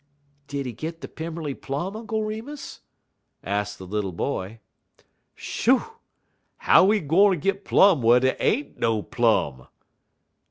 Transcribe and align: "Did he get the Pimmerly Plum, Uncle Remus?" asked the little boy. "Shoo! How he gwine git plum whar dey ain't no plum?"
"Did 0.47 0.65
he 0.65 0.73
get 0.73 1.01
the 1.01 1.07
Pimmerly 1.07 1.53
Plum, 1.53 1.95
Uncle 1.95 2.23
Remus?" 2.23 2.81
asked 3.43 3.77
the 3.77 3.85
little 3.85 4.11
boy. 4.11 4.59
"Shoo! 5.35 5.83
How 6.57 6.89
he 6.89 6.99
gwine 6.99 7.39
git 7.39 7.63
plum 7.65 8.01
whar 8.01 8.19
dey 8.19 8.35
ain't 8.39 8.79
no 8.79 9.03
plum?" 9.03 9.67